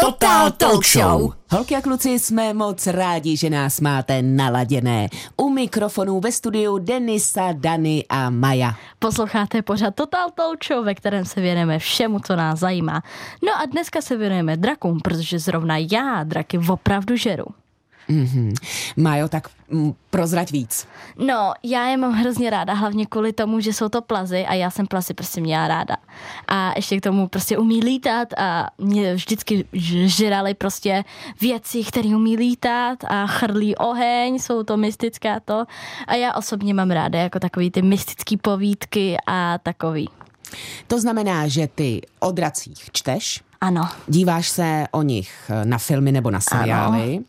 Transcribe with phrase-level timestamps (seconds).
[0.00, 1.32] Total Talk Show.
[1.50, 5.08] Holky a kluci, jsme moc rádi, že nás máte naladěné.
[5.36, 8.74] U mikrofonů ve studiu Denisa, Dany a Maja.
[8.98, 13.02] Posloucháte pořád Total Talk Show, ve kterém se věnujeme všemu, co nás zajímá.
[13.42, 17.44] No a dneska se věnujeme drakům, protože zrovna já draky opravdu žeru.
[18.08, 18.54] Mm-hmm.
[18.96, 20.86] Majo, tak mm, prozrať víc.
[21.16, 24.70] No, já je mám hrozně ráda, hlavně kvůli tomu, že jsou to plazy a já
[24.70, 25.96] jsem plazy prostě měla ráda.
[26.48, 29.64] A ještě k tomu prostě umí lítat a mě vždycky
[30.06, 31.04] žrali prostě
[31.40, 35.64] věci, které umí lítat a chrlí oheň, jsou to mystická to.
[36.06, 40.08] A já osobně mám ráda jako takový ty mystický povídky a takový.
[40.86, 43.88] To znamená, že ty o dracích čteš, ano.
[44.08, 47.14] Díváš se o nich na filmy nebo na seriály.
[47.16, 47.24] Ano.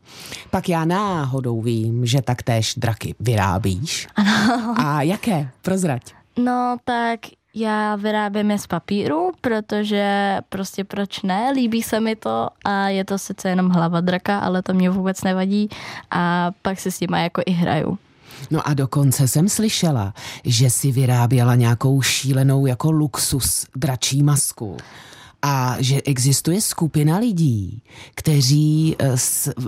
[0.49, 4.07] Pak já náhodou vím, že taktéž draky vyrábíš.
[4.15, 4.75] Ano.
[4.77, 5.49] A jaké?
[5.61, 6.01] Prozrať.
[6.37, 7.19] No tak
[7.55, 13.05] já vyrábím je z papíru, protože prostě proč ne, líbí se mi to a je
[13.05, 15.69] to sice jenom hlava draka, ale to mě vůbec nevadí
[16.11, 17.97] a pak se s nima jako i hraju.
[18.51, 20.13] No a dokonce jsem slyšela,
[20.45, 24.77] že si vyráběla nějakou šílenou jako luxus dračí masku
[25.41, 27.83] a že existuje skupina lidí,
[28.15, 29.17] kteří eh,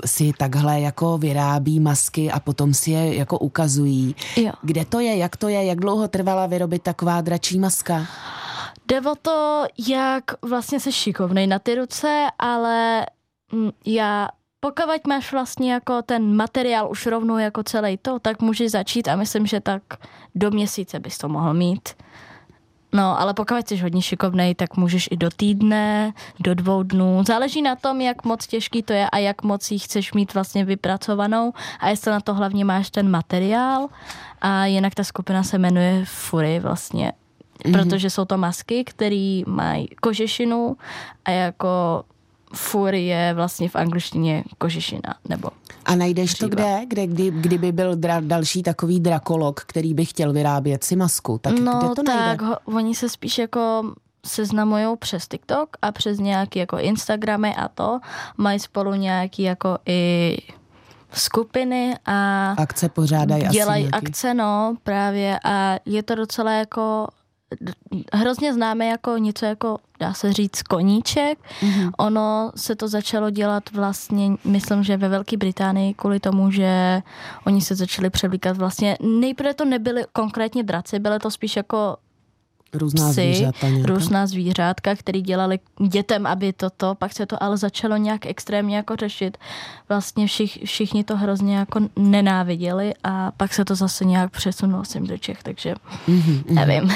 [0.05, 4.15] si takhle jako vyrábí masky a potom si je jako ukazují.
[4.37, 4.51] Jo.
[4.61, 8.07] Kde to je, jak to je, jak dlouho trvala vyrobit taková dračí maska?
[8.87, 13.05] Jde o to, jak vlastně se šikovnej na ty ruce, ale
[13.51, 14.27] mm, já
[14.59, 19.15] pokud máš vlastně jako ten materiál už rovnou jako celý to, tak můžeš začít a
[19.15, 19.83] myslím, že tak
[20.35, 21.89] do měsíce bys to mohl mít.
[22.93, 27.23] No, ale pokud jsi hodně šikovnej, tak můžeš i do týdne, do dvou dnů.
[27.27, 30.65] Záleží na tom, jak moc těžký to je a jak moc ji chceš mít vlastně
[30.65, 33.87] vypracovanou a jestli na to hlavně máš ten materiál.
[34.41, 37.11] A jinak ta skupina se jmenuje Fury vlastně,
[37.65, 37.71] mm-hmm.
[37.71, 40.77] protože jsou to masky, které mají kožešinu
[41.25, 42.03] a jako
[42.55, 45.49] fur je vlastně v angličtině kožešina, nebo
[45.85, 46.81] A najdeš to kde?
[46.87, 51.59] kde kdy, kdyby byl dra, další takový drakolog, který by chtěl vyrábět si masku, tak
[51.59, 52.45] no, kde to tak najde?
[52.45, 53.93] ho, oni se spíš jako
[54.25, 57.99] seznamují přes TikTok a přes nějaký jako Instagramy a to.
[58.37, 60.37] Mají spolu nějaký jako i
[61.13, 64.07] skupiny a Akce pořádají asi dělají nějaký.
[64.07, 67.07] akce, no, právě a je to docela jako
[68.13, 71.39] hrozně známe jako něco jako, dá se říct, koníček.
[71.61, 71.91] Mm-hmm.
[71.97, 77.01] Ono se to začalo dělat vlastně, myslím, že ve Velké Británii kvůli tomu, že
[77.47, 81.97] oni se začali převlíkat vlastně, nejprve to nebyly konkrétně draci, byly to spíš jako
[82.75, 83.93] Různá psy, zvířata nějaká.
[83.93, 88.95] různá zvířátka, který dělali dětem, aby toto, pak se to ale začalo nějak extrémně jako
[88.95, 89.37] řešit.
[89.89, 95.07] Vlastně všich, všichni to hrozně jako nenáviděli a pak se to zase nějak přesunulo sem
[95.07, 95.75] do Čech, takže
[96.07, 96.91] Mhm, nevím.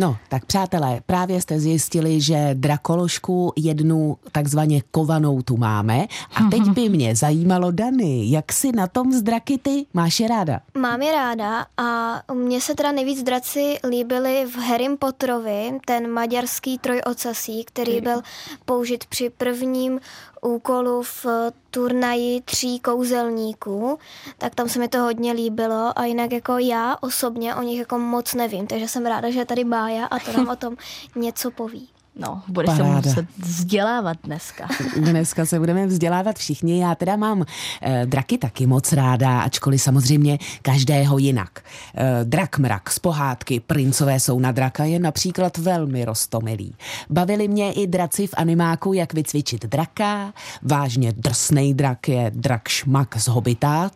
[0.00, 6.62] No, tak přátelé, právě jste zjistili, že drakoložku jednu takzvaně kovanou tu máme a teď
[6.62, 9.86] by mě zajímalo, Dany, jak si na tom z draky ty?
[9.94, 10.60] Máš je ráda?
[10.78, 16.78] Mám je ráda a mně se teda nejvíc draci líbily v Harry Potterovi, ten maďarský
[16.78, 18.22] trojocasí, který byl
[18.64, 20.00] použit při prvním
[20.40, 21.26] úkolu v
[21.70, 23.98] turnaji tří kouzelníků,
[24.38, 27.98] tak tam se mi to hodně líbilo a jinak jako já osobně o nich jako
[27.98, 30.76] moc nevím, takže jsem ráda, že je tady Bája a to nám o tom
[31.16, 31.88] něco poví.
[32.18, 33.08] No, bude se Paráda.
[33.08, 34.68] muset vzdělávat dneska.
[34.96, 36.80] Dneska se budeme vzdělávat všichni.
[36.80, 37.44] Já teda mám
[37.82, 41.60] eh, draky taky moc ráda, ačkoliv samozřejmě každého jinak.
[41.94, 46.74] Eh, drak mrak z pohádky Princové jsou na draka je například velmi rostomilý.
[47.10, 50.32] Bavili mě i draci v animáku, jak vycvičit draka.
[50.62, 53.90] Vážně drsnej drak je drak šmak z Hobita.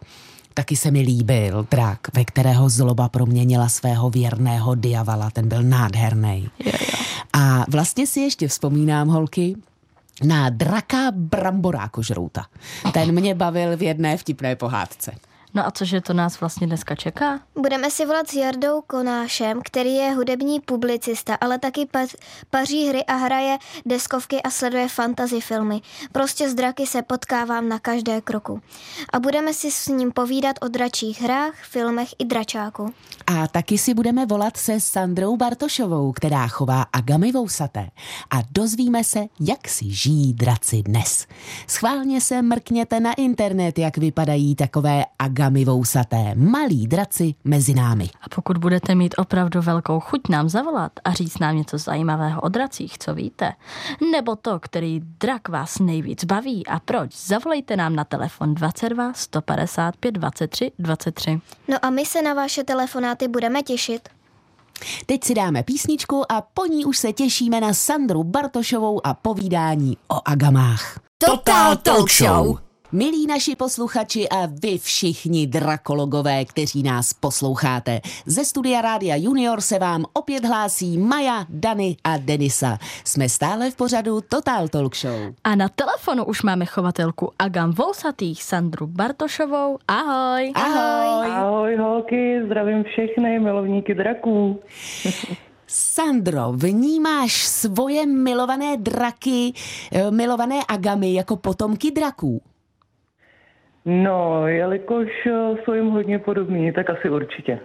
[0.54, 5.30] Taky se mi líbil drak, ve kterého zloba proměnila svého věrného diavala.
[5.30, 6.50] Ten byl nádherný.
[6.58, 6.98] Jo, jo.
[7.32, 9.56] A vlastně si ještě vzpomínám, holky,
[10.24, 12.46] na draka brambora kožrouta.
[12.92, 15.12] Ten mě bavil v jedné vtipné pohádce.
[15.54, 17.40] No a cože to nás vlastně dneska čeká?
[17.58, 21.98] Budeme si volat s Jardou Konášem, který je hudební publicista, ale taky pa-
[22.50, 25.80] paří hry a hraje deskovky a sleduje fantasy filmy.
[26.12, 28.60] Prostě s draky se potkávám na každé kroku.
[29.12, 32.94] A budeme si s ním povídat o dračích hrách, filmech i dračáku.
[33.26, 37.90] A taky si budeme volat se Sandrou Bartošovou, která chová agamy vousaté.
[38.30, 41.26] A dozvíme se, jak si žijí draci dnes.
[41.66, 46.34] Schválně se mrkněte na internet, jak vypadají takové agamy vousaté.
[46.34, 48.10] Malí draci mezi námi.
[48.20, 52.48] A pokud budete mít opravdu velkou chuť nám zavolat a říct nám něco zajímavého o
[52.48, 53.52] dracích, co víte,
[54.12, 60.12] nebo to, který drak vás nejvíc baví a proč, zavolejte nám na telefon 22 155
[60.12, 61.40] 23 23.
[61.68, 64.08] No a my se na vaše telefonáty budeme těšit.
[65.06, 69.96] Teď si dáme písničku a po ní už se těšíme na Sandru Bartošovou a povídání
[70.08, 71.00] o agamách.
[71.18, 72.58] Total Talk Show.
[72.94, 78.00] Milí naši posluchači a vy všichni drakologové, kteří nás posloucháte.
[78.26, 82.78] Ze studia Rádia Junior se vám opět hlásí Maja, Dany a Denisa.
[83.04, 85.34] Jsme stále v pořadu Total Talk Show.
[85.44, 89.78] A na telefonu už máme chovatelku Agam Vousatých, Sandru Bartošovou.
[89.88, 90.52] Ahoj.
[90.54, 91.30] Ahoj.
[91.30, 94.60] Ahoj holky, zdravím všechny milovníky draků.
[95.66, 99.52] Sandro, vnímáš svoje milované draky,
[99.92, 102.42] eh, milované agamy jako potomky draků?
[103.84, 107.60] No, jelikož eh, jsou jim hodně podobní, tak asi určitě.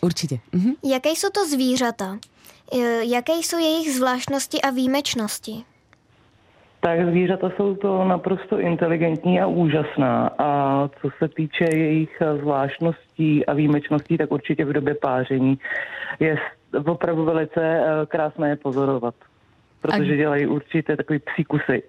[0.00, 0.38] Určitě.
[0.52, 0.72] Mhm.
[0.84, 2.18] Jaké jsou to zvířata?
[2.72, 5.64] E, Jaké jsou jejich zvláštnosti a výjimečnosti?
[6.80, 10.30] Tak zvířata jsou to naprosto inteligentní a úžasná.
[10.38, 15.58] A co se týče jejich eh, zvláštností a výjimečností, tak určitě v době páření
[16.20, 16.36] je
[16.86, 19.14] opravdu velice eh, krásné je pozorovat.
[19.84, 21.82] Protože dělají určitě takový psí kusy.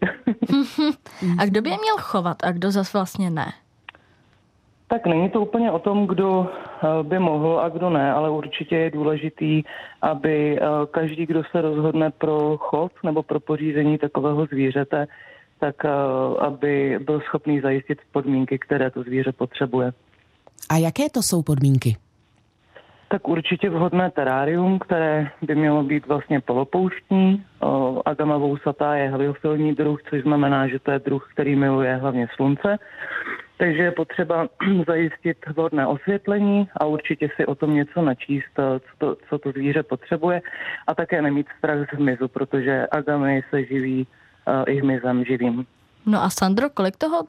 [1.39, 3.45] A kdo by je měl chovat a kdo zas vlastně ne?
[4.87, 8.75] Tak není to úplně o tom, kdo eh, by mohl a kdo ne, ale určitě
[8.75, 9.63] je důležitý,
[10.01, 15.07] aby eh, každý, kdo se rozhodne pro chov nebo pro pořízení takového zvířete,
[15.59, 15.89] tak eh,
[16.39, 19.93] aby byl schopný zajistit podmínky, které to zvíře potřebuje.
[20.69, 21.97] A jaké to jsou podmínky?
[23.07, 27.45] Tak určitě vhodné terárium, které by mělo být vlastně polopouštní.
[28.05, 32.77] Agama vousatá je heliofilní druh, což znamená, že to je druh, který miluje hlavně slunce.
[33.57, 34.47] Takže je potřeba
[34.87, 39.83] zajistit vhodné osvětlení a určitě si o tom něco načíst, co to, co to zvíře
[39.83, 40.41] potřebuje.
[40.87, 44.07] A také nemít strach z hmyzu, protože agamy se živí
[44.47, 45.65] uh, i hmyzem živým.
[46.05, 47.23] No a Sandro, kolik toho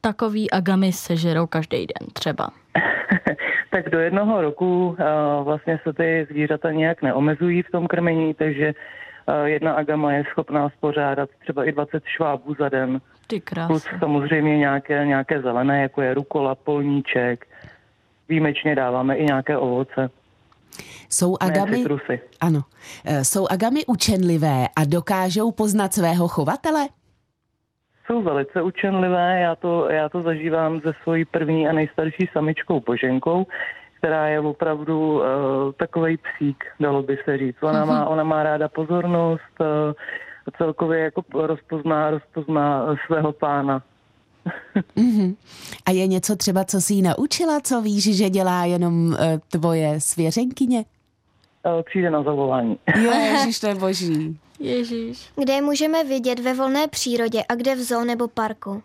[0.00, 2.48] takový agamy sežerou každý den třeba?
[3.70, 4.96] tak do jednoho roku uh,
[5.44, 8.74] vlastně se ty zvířata nějak neomezují v tom krmení, takže
[9.28, 13.00] uh, jedna agama je schopná spořádat třeba i 20 švábů za den.
[13.26, 13.98] Ty Plus krásy.
[13.98, 17.46] samozřejmě nějaké, nějaké zelené, jako je rukola, polníček.
[18.28, 20.10] Výjimečně dáváme i nějaké ovoce,
[21.10, 21.84] Jsou agamy...
[22.40, 22.62] Ano.
[23.04, 26.88] Eh, Jsou agamy učenlivé a dokážou poznat svého chovatele?
[28.06, 33.46] Jsou velice učenlivé, já to, já to zažívám ze svojí první a nejstarší samičkou Boženkou,
[33.98, 35.22] která je opravdu uh,
[35.76, 37.62] takový psík, dalo by se říct.
[37.62, 39.66] Ona má, ona má ráda pozornost, uh,
[40.58, 43.82] celkově jako rozpozná, rozpozná eh, svého pána.
[44.96, 45.34] Mhm.
[45.86, 50.00] A je něco třeba, co jsi jí naučila, co víš, že dělá jenom eh, tvoje
[50.00, 50.84] svěřenkyně?
[51.76, 52.78] Uh, přijde na zavolání.
[53.32, 54.38] Ježiš, to je boží.
[54.64, 55.32] Ježíš.
[55.36, 58.82] Kde je můžeme vidět ve volné přírodě a kde v zoo nebo parku?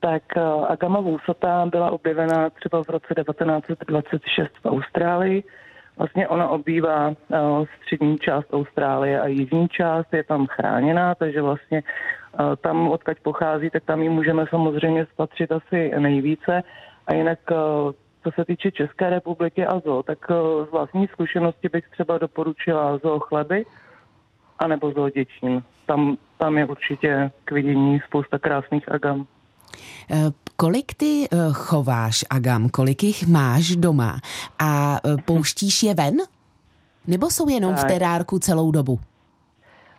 [0.00, 5.44] Tak uh, Agama vousatá byla objevena třeba v roce 1926 v Austrálii.
[5.98, 7.14] Vlastně ona obývá uh,
[7.82, 13.70] střední část Austrálie a jižní část, je tam chráněná, takže vlastně uh, tam, odkud pochází,
[13.70, 16.62] tak tam ji můžeme samozřejmě spatřit asi nejvíce.
[17.06, 17.38] A jinak,
[18.22, 20.18] co se týče České republiky a zoo, tak
[20.68, 23.64] z vlastní zkušenosti bych třeba doporučila zoo Chleby,
[24.60, 25.62] anebo zoo Děčín.
[25.86, 29.26] Tam, tam je určitě k vidění spousta krásných agam.
[30.10, 34.16] Eh, Kolik ty eh, chováš agam, kolik jich máš doma
[34.58, 36.16] a eh, pouštíš je ven?
[37.06, 39.00] Nebo jsou jenom v terárku celou dobu?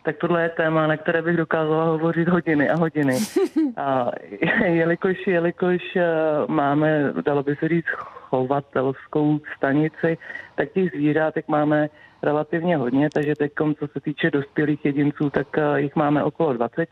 [0.04, 3.18] Tak tohle je téma, na které bych dokázala hovořit hodiny a hodiny.
[3.76, 4.10] A
[4.64, 5.82] jelikož, jelikož
[6.48, 7.86] máme, dalo by se říct,
[8.32, 10.18] chovatelskou stanici,
[10.54, 11.88] tak těch zvířátek máme
[12.22, 16.88] relativně hodně, takže teď, co se týče dospělých jedinců, tak eh, jich máme okolo 20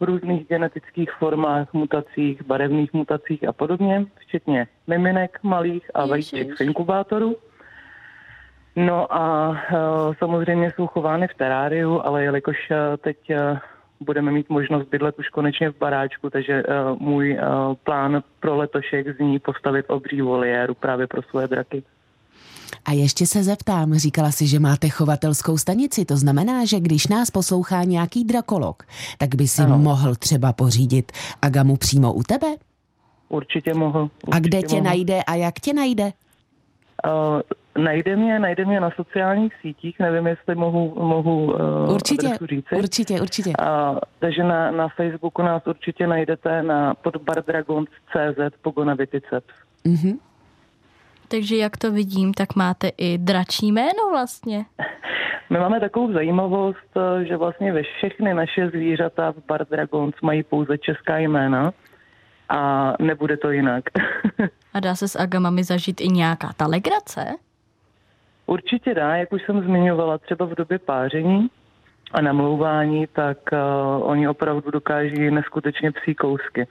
[0.00, 6.60] v různých genetických formách, mutacích, barevných mutacích a podobně, včetně miminek malých a vajíček z
[6.60, 7.36] inkubátoru.
[8.76, 13.16] No a uh, samozřejmě jsou chovány v teráriu, ale jelikož uh, teď
[14.00, 16.62] budeme mít možnost bydlet už konečně v baráčku, takže
[16.98, 17.38] můj
[17.84, 21.82] plán pro letošek zní postavit obří voliéru právě pro svoje draky.
[22.84, 27.30] A ještě se zeptám, říkala si, že máte chovatelskou stanici, to znamená, že když nás
[27.30, 28.82] poslouchá nějaký drakolog,
[29.18, 29.78] tak by si Ano.
[29.78, 31.12] mohl třeba pořídit
[31.42, 32.46] agamu přímo u tebe?
[33.28, 34.02] Určitě mohl.
[34.02, 34.86] Určitě A kde tě mohl.
[34.86, 36.12] najde a jak tě najde?
[37.06, 42.76] Uh, najde mě, najde mě na sociálních sítích, nevím, jestli mohu, mohu uh, Určitě, říci.
[42.76, 43.52] určitě, určitě.
[43.58, 49.54] A, takže na, na Facebooku nás určitě najdete na pod bardragons.cz Pogona Viticeps.
[49.84, 50.18] Mhm.
[51.30, 54.64] Takže jak to vidím, tak máte i dračí jméno vlastně.
[55.50, 60.42] My máme takovou zajímavost, eh, že vlastně ve všechny naše zvířata v Bar Dragons mají
[60.42, 61.72] pouze česká jména
[62.48, 63.84] a nebude to jinak.
[64.74, 67.36] A dá se s agamami zažít i nějaká ta legrace?
[68.46, 71.50] Určitě dá, jak už jsem zmiňovala, třeba v době páření,
[72.12, 76.66] a namlouvání, tak uh, oni opravdu dokáží neskutečně psí kousky.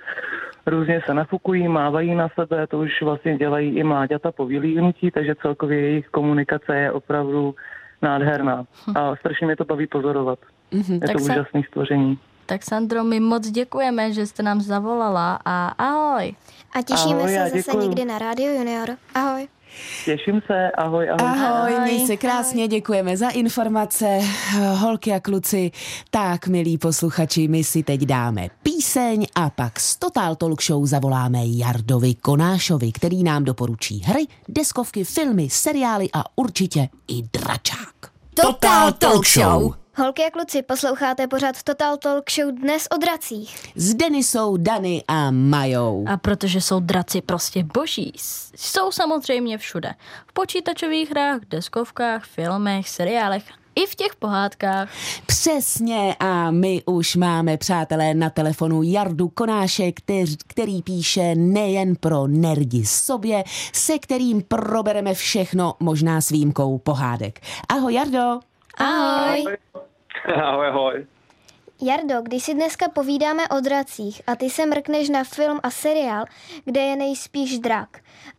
[0.65, 5.35] Různě se nafukují, mávají na sebe, to už vlastně dělají i mláďata po vylíhnutí, takže
[5.41, 7.55] celkově jejich komunikace je opravdu
[8.01, 8.65] nádherná.
[8.95, 10.39] A strašně mě to baví pozorovat.
[10.71, 11.31] Mm-hmm, je to se...
[11.31, 12.17] úžasné stvoření.
[12.45, 16.33] Tak Sandro, my moc děkujeme, že jste nám zavolala a ahoj.
[16.75, 17.83] A těšíme ahoj, se zase děkuju.
[17.83, 18.89] někdy na Radio Junior.
[19.15, 19.47] Ahoj.
[20.05, 21.39] Těším se, ahoj, ahoj.
[21.39, 24.19] Ahoj, měj se krásně, děkujeme za informace,
[24.75, 25.71] holky a kluci.
[26.09, 31.39] Tak, milí posluchači, my si teď dáme píseň a pak z Total Talk Show zavoláme
[31.45, 37.95] Jardovi Konášovi, který nám doporučí hry, deskovky, filmy, seriály a určitě i dračák.
[38.33, 39.78] Total Talk Show!
[39.99, 43.71] Holky a kluci, posloucháte pořád Total Talk Show dnes o dracích.
[43.75, 46.05] S Denisou, Dany a Majou.
[46.07, 48.13] A protože jsou draci prostě boží,
[48.55, 49.93] jsou samozřejmě všude.
[50.27, 53.43] V počítačových hrách, deskovkách, filmech, seriálech
[53.75, 54.89] i v těch pohádkách.
[55.25, 62.27] Přesně a my už máme, přátelé, na telefonu Jardu Konáše, který, který píše nejen pro
[62.27, 67.39] nerdi sobě, se kterým probereme všechno, možná s výjimkou pohádek.
[67.69, 68.39] Ahoj Jardo.
[68.77, 69.43] Ahoj.
[69.45, 69.57] Ahoj.
[70.43, 71.05] Ahoj, ahoj.
[71.81, 76.25] Jardo, když si dneska povídáme o dracích a ty se mrkneš na film a seriál,
[76.65, 77.89] kde je nejspíš drak,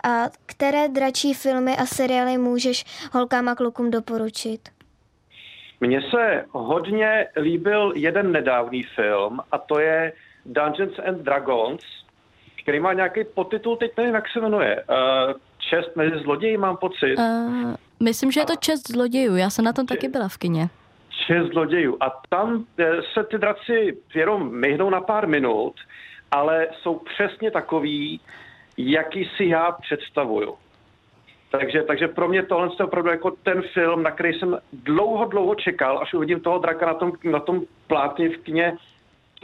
[0.05, 4.61] a které dračí filmy a seriály můžeš holkám a klukům doporučit?
[5.81, 10.13] Mně se hodně líbil jeden nedávný film a to je
[10.47, 11.81] Dungeons and Dragons,
[12.63, 14.85] který má nějaký podtitul, teď nevím, jak se jmenuje.
[14.91, 17.17] Uh, čest mezi zloději, mám pocit.
[17.19, 20.69] Uh, myslím, že je to Čest zlodějů, já jsem na tom taky byla v kině
[21.27, 21.97] šest zlodějů.
[22.01, 25.75] A tam eh, se ty draci jenom myhnou na pár minut,
[26.31, 28.21] ale jsou přesně takový,
[28.77, 30.55] jaký si já představuju.
[31.51, 35.55] Takže, takže pro mě tohle je opravdu jako ten film, na který jsem dlouho, dlouho
[35.55, 38.77] čekal, až uvidím toho draka na tom, na tom plátně v kně,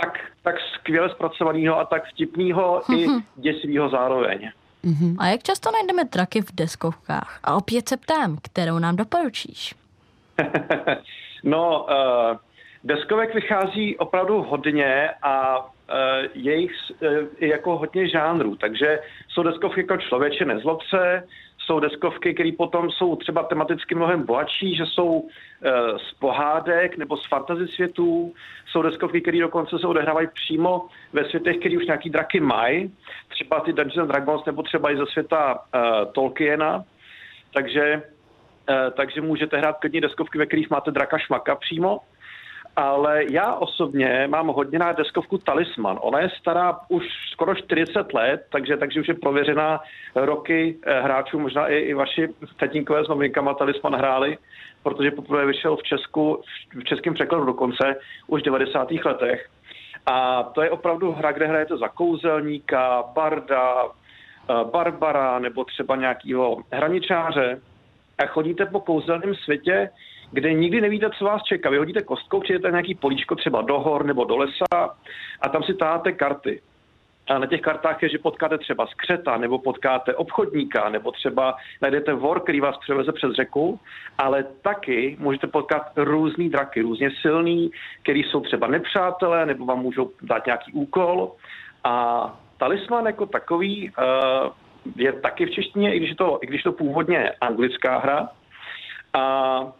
[0.00, 3.22] tak, tak skvěle zpracovaného a tak vtipného i mhm.
[3.36, 4.50] děsivého zároveň.
[4.84, 5.16] Mm-hmm.
[5.18, 7.40] A jak často najdeme draky v deskovkách?
[7.44, 9.74] A opět se ptám, kterou nám doporučíš?
[11.46, 12.36] No, uh,
[12.84, 15.66] deskovek vychází opravdu hodně a uh,
[16.34, 17.08] jejich uh,
[17.40, 23.42] jako hodně žánrů, takže jsou deskovky jako člověče nezlobce, jsou deskovky, které potom jsou třeba
[23.42, 25.28] tematicky mnohem bohatší, že jsou uh,
[25.96, 28.34] z pohádek nebo z fantasy světů,
[28.66, 32.96] jsou deskovky, které dokonce se odehrávají přímo ve světech, které už nějaký draky mají,
[33.28, 36.84] třeba ty Dungeons and Dragons nebo třeba i ze světa uh, Tolkiena,
[37.54, 38.02] takže
[38.96, 42.00] takže můžete hrát klidně deskovky, ve kterých máte draka šmaka přímo.
[42.76, 45.98] Ale já osobně mám hodně na deskovku Talisman.
[46.00, 49.80] Ona je stará už skoro 40 let, takže, takže už je prověřená
[50.14, 54.38] roky eh, hráčů, možná i, i vaši tatínkové s novinkama Talisman hráli,
[54.82, 56.42] protože poprvé vyšel v Česku,
[56.80, 57.96] v českém překladu dokonce,
[58.26, 58.90] už v 90.
[59.04, 59.48] letech.
[60.06, 66.56] A to je opravdu hra, kde hrajete za kouzelníka, barda, eh, barbara nebo třeba nějakého
[66.72, 67.60] hraničáře
[68.18, 69.90] a chodíte po kouzelném světě,
[70.32, 71.70] kde nikdy nevíte, co vás čeká.
[71.70, 74.96] Vy hodíte kostkou, přijdete nějaký políčko třeba do hor nebo do lesa
[75.40, 76.62] a tam si táháte karty.
[77.28, 82.14] A na těch kartách je, že potkáte třeba skřeta, nebo potkáte obchodníka, nebo třeba najdete
[82.14, 83.80] vor, který vás převeze přes řeku,
[84.18, 87.70] ale taky můžete potkat různý draky, různě silný,
[88.02, 91.32] který jsou třeba nepřátelé, nebo vám můžou dát nějaký úkol.
[91.84, 94.50] A talisman jako takový uh,
[94.96, 98.28] je taky v češtině, i když to, i když to původně anglická hra.
[99.12, 99.72] A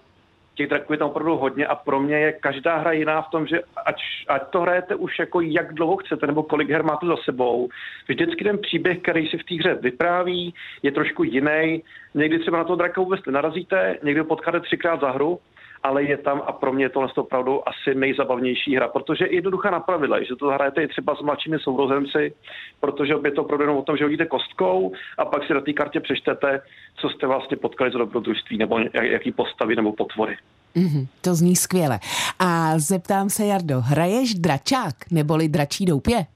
[0.55, 3.47] těch draků je tam opravdu hodně a pro mě je každá hra jiná v tom,
[3.47, 3.97] že ať,
[4.29, 7.69] ať to hrajete už jako jak dlouho chcete nebo kolik her máte za sebou,
[8.09, 11.83] vždycky ten příběh, který si v té hře vypráví, je trošku jiný.
[12.15, 15.39] Někdy třeba na toho draka vůbec nenarazíte, někdy ho potkáte třikrát za hru
[15.83, 19.71] ale je tam a pro mě je tohle opravdu asi nejzabavnější hra, protože je jednoduchá
[19.71, 22.35] na pravidle, že to hrajete i třeba s mladšími sourozenci,
[22.81, 25.73] protože je to opravdu jenom o tom, že hodíte kostkou a pak si na té
[25.73, 26.61] kartě přečtete,
[26.97, 30.37] co jste vlastně potkali za dobrodružství nebo jaký postavy nebo potvory.
[30.77, 31.99] Mm-hmm, to zní skvěle.
[32.39, 36.27] A zeptám se, Jardo, hraješ dračák neboli dračí doupě?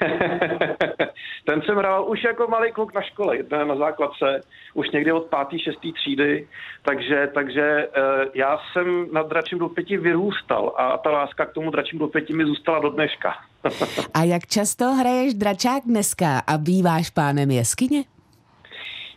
[1.44, 4.40] Ten jsem hrál už jako malý kluk na škole, na základce,
[4.74, 6.48] už někdy od pátý, šestý třídy,
[6.82, 11.98] takže, takže uh, já jsem na dračím doupěti vyrůstal a ta láska k tomu dračím
[11.98, 13.34] doupěti mi zůstala do dneška.
[14.14, 18.04] a jak často hraješ dračák dneska a býváš pánem jeskyně?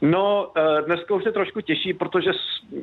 [0.01, 2.31] No, eh, dneska už se trošku těší, protože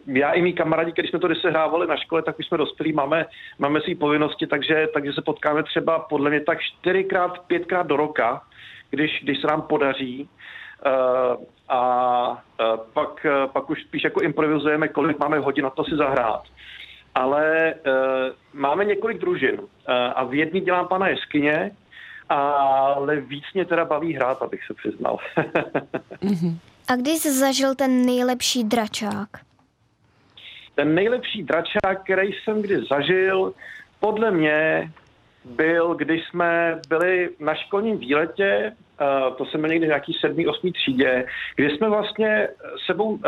[0.06, 3.26] já i mý kamarádi, když jsme to hrávali na škole, tak už jsme dospělí, máme,
[3.58, 8.42] máme své povinnosti, takže, takže se potkáme třeba podle mě tak čtyřikrát, pětkrát do roka,
[8.90, 10.28] když, když se nám podaří.
[10.86, 15.84] Uh, a uh, pak, uh, pak už spíš jako improvizujeme, kolik máme hodin na to
[15.84, 16.42] si zahrát.
[17.14, 17.92] ale uh,
[18.52, 19.66] máme několik družin uh,
[20.14, 21.70] a v jedné dělám pana jeskyně,
[22.28, 25.18] ale víc mě teda baví hrát, abych se přiznal.
[26.88, 29.28] a kdy jsi zažil ten nejlepší dračák?
[30.74, 33.54] Ten nejlepší dračák, který jsem kdy zažil,
[34.00, 34.90] podle mě
[35.44, 38.76] byl, když jsme byli na školním výletě,
[39.36, 41.24] to jsem byl někdy v nějaký sedmý, osmý třídě,
[41.56, 42.48] kdy jsme vlastně
[42.86, 43.20] sebou uh,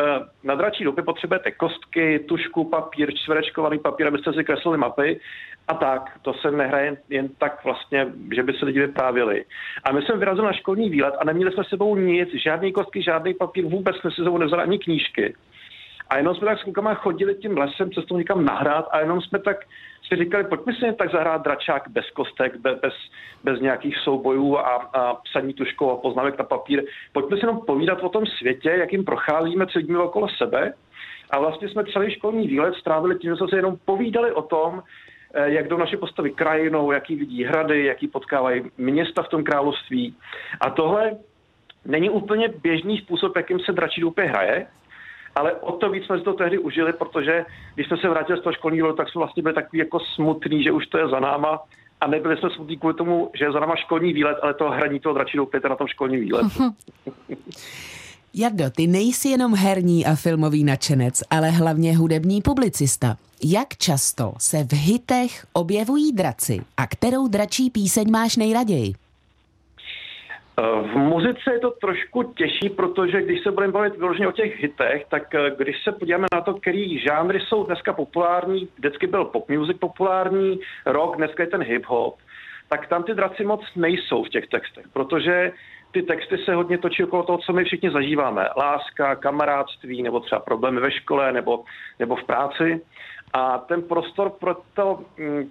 [0.44, 5.20] na dračí dopy potřebujete kostky, tušku, papír, čtverečkovaný papír, abyste si kreslili mapy
[5.68, 6.18] a tak.
[6.22, 9.44] To se nehraje jen, tak vlastně, že by se lidi vyprávěli.
[9.84, 13.34] A my jsme vyrazili na školní výlet a neměli jsme sebou nic, žádný kostky, žádný
[13.34, 15.34] papír, vůbec jsme si sebou nevzali ani knížky.
[16.10, 19.38] A jenom jsme tak s klukama chodili tím lesem, cestou někam nahrát a jenom jsme
[19.38, 19.56] tak
[20.10, 22.94] si říkali, pojďme si tak zahrát dračák bez kostek, bez,
[23.44, 26.84] bez nějakých soubojů a, a psaní tuškou a poznámek na papír.
[27.12, 30.72] Pojďme si jenom povídat o tom světě, jakým procházíme, co vidíme okolo sebe.
[31.30, 34.82] A vlastně jsme celý školní výlet strávili tím, že jsme se jenom povídali o tom,
[35.34, 40.14] eh, jak jdou naše postavy krajinou, jaký vidí hrady, jaký potkávají města v tom království.
[40.60, 41.16] A tohle
[41.84, 44.66] není úplně běžný způsob, jakým se dračí doupě hraje,
[45.34, 47.44] ale o to víc jsme si to tehdy užili, protože
[47.74, 50.72] když jsme se vrátili z toho školního, tak jsme vlastně byli takový jako smutný, že
[50.72, 51.62] už to je za náma
[52.00, 55.00] a nebyli jsme smutní kvůli tomu, že je za náma školní výlet, ale to hraní
[55.00, 56.48] toho dračí doupěte na tom školním výletu.
[58.34, 63.16] Jardo, ty nejsi jenom herní a filmový nadšenec, ale hlavně hudební publicista.
[63.44, 68.94] Jak často se v hitech objevují draci a kterou dračí píseň máš nejraději?
[70.82, 75.06] V muzice je to trošku těžší, protože když se budeme bavit vyloženě o těch hitech,
[75.08, 79.48] tak eh, když se podíváme na to, který žánry jsou dneska populární, vždycky byl pop
[79.48, 82.14] music populární, rock, dneska je ten hip-hop,
[82.68, 85.52] tak tam ty draci moc nejsou v těch textech, protože
[85.92, 88.48] ty texty se hodně točí okolo toho, co my všichni zažíváme.
[88.56, 91.64] Láska, kamarádství, nebo třeba problémy ve škole, nebo,
[91.98, 92.80] nebo v práci.
[93.32, 95.50] A ten prostor pro to mm,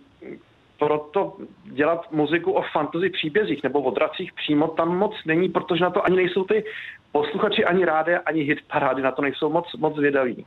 [0.80, 1.34] proto
[1.64, 6.06] dělat muziku o fantasy příbězích nebo o dracích přímo tam moc není, protože na to
[6.06, 6.64] ani nejsou ty
[7.12, 10.46] posluchači, ani rádi, ani hit parády, na to nejsou moc, moc vědaví.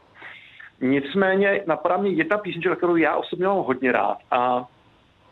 [0.80, 4.64] Nicméně napadá mě jedna písnička, kterou já osobně mám hodně rád a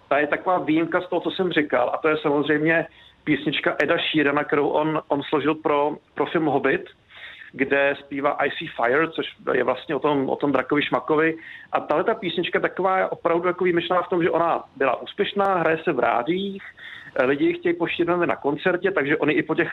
[0.09, 2.87] ta je taková výjimka z toho, co jsem říkal a to je samozřejmě
[3.25, 6.85] písnička Eda Sheerana, kterou on, on složil pro, pro film Hobbit–
[7.53, 11.37] kde zpívá I See Fire, což je vlastně o tom, o tom drakovi šmakovi.
[11.73, 15.55] A tahle ta písnička taková je opravdu jako výjimečná v tom, že ona byla úspěšná,
[15.55, 16.63] hraje se v rádích,
[17.25, 19.73] lidi ji chtějí poštědnat na koncertě, takže oni i po těch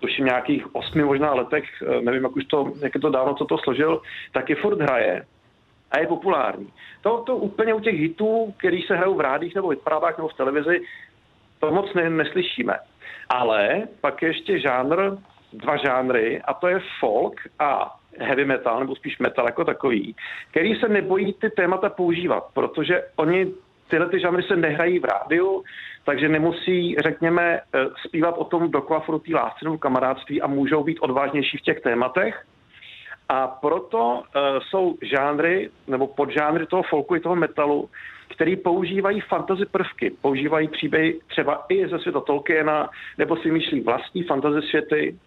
[0.00, 1.64] tuším nějakých osmi možná letech,
[2.00, 5.24] nevím, jak už to, jak je to dávno, co to složil, taky furt hraje
[5.90, 6.72] a je populární.
[7.02, 10.28] To, to úplně u těch hitů, který se hrajou v rádích nebo v hitparádách nebo
[10.28, 10.80] v televizi,
[11.60, 12.74] to moc ne, neslyšíme.
[13.28, 15.16] Ale pak je ještě žánr,
[15.56, 20.14] dva žánry, a to je folk a heavy metal, nebo spíš metal jako takový,
[20.50, 23.46] který se nebojí ty témata používat, protože oni
[23.88, 25.64] tyhle ty žánry se nehrají v rádiu,
[26.04, 31.58] takže nemusí, řekněme, eh, zpívat o tom té lásce nebo kamarádství a můžou být odvážnější
[31.58, 32.44] v těch tématech.
[33.28, 34.22] A proto uh,
[34.68, 37.90] jsou žánry nebo podžánry toho folku i toho metalu,
[38.28, 42.88] který používají fantasy prvky, používají příběhy třeba i ze světa Tolkiena,
[43.18, 45.18] nebo si myslí vlastní fantasy světy,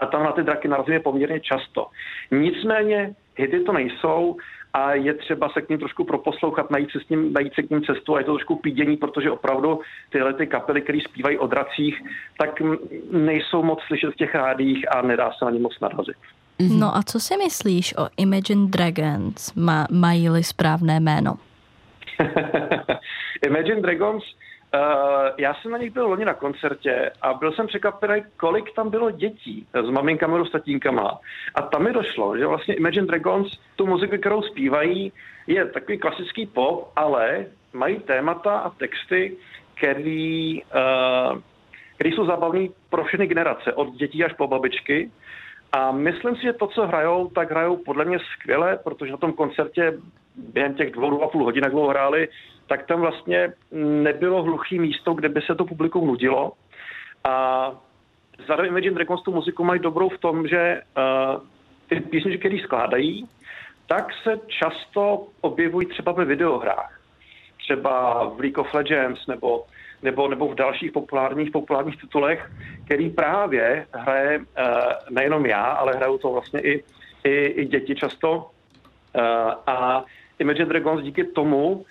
[0.00, 1.86] a tam na ty draky narazíme poměrně často.
[2.30, 4.36] Nicméně hity to nejsou
[4.74, 7.70] a je třeba se k ním trošku proposlouchat, najít se, s ním, najít se k
[7.70, 9.80] ním cestu a je to trošku pídění, protože opravdu
[10.10, 12.02] tyhle ty kapely, které zpívají o dracích,
[12.38, 12.62] tak
[13.10, 16.16] nejsou moc slyšet v těch rádích a nedá se na ně moc narazit.
[16.60, 16.78] Mm-hmm.
[16.78, 21.34] No a co si myslíš o Imagine Dragons, Ma- mají-li správné jméno?
[23.46, 24.24] Imagine Dragons
[24.74, 24.80] Uh,
[25.38, 29.10] já jsem na nich byl loni na koncertě a byl jsem překvapený, kolik tam bylo
[29.10, 31.18] dětí s maminkami nebo s tatínkama.
[31.54, 35.12] A tam mi došlo, že vlastně Imagine Dragons, tu muziku, kterou zpívají,
[35.46, 39.36] je takový klasický pop, ale mají témata a texty,
[39.74, 41.38] který, uh,
[41.94, 45.10] který jsou zabavný pro všechny generace, od dětí až po babičky.
[45.72, 49.32] A myslím si, že to, co hrajou, tak hrajou podle mě skvěle, protože na tom
[49.32, 49.98] koncertě
[50.36, 52.28] během těch dvou a půl hodin, jak dlouho hráli,
[52.66, 53.52] tak tam vlastně
[54.02, 56.52] nebylo hluchý místo, kde by se to publikum nudilo.
[57.24, 57.72] A
[58.48, 61.42] zároveň Imagine Dragons tu muziku mají dobrou v tom, že uh,
[61.88, 63.28] ty písničky, které skládají,
[63.86, 67.00] tak se často objevují třeba ve videohrách.
[67.58, 69.64] Třeba v League of Legends nebo,
[70.02, 72.50] nebo, nebo v dalších populárních, populárních titulech,
[72.84, 74.44] který právě hraje uh,
[75.10, 76.84] nejenom já, ale hrajou to vlastně i,
[77.24, 78.36] i, i děti často.
[78.36, 79.22] Uh,
[79.66, 80.04] a
[80.38, 81.84] Imagine Dragons díky tomu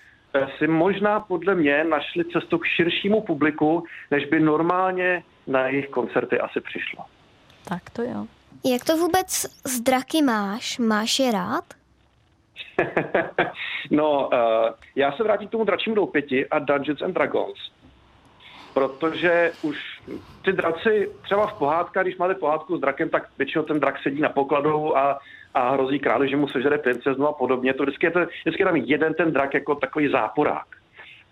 [0.58, 6.40] si možná podle mě našli cestu k širšímu publiku, než by normálně na jejich koncerty
[6.40, 7.04] asi přišlo.
[7.68, 8.26] Tak to jo.
[8.64, 9.30] Jak to vůbec
[9.64, 10.78] s draky máš?
[10.78, 11.64] Máš je rád?
[13.90, 14.38] no, uh,
[14.96, 17.58] já se vrátím k tomu dračím doupěti a Dungeons and Dragons.
[18.74, 20.00] Protože už
[20.42, 24.20] ty draci, třeba v pohádkách, když máte pohádku s drakem, tak většinou ten drak sedí
[24.20, 25.18] na pokladu a,
[25.54, 27.74] a hrozí králi, že mu sežere princeznu a podobně.
[27.74, 30.66] To vždycky je, to, vždycky je tam jeden ten drak jako takový záporák.